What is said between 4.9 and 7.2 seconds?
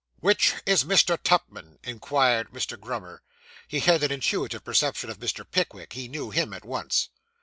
of Mr. Pickwick; he knew him at once.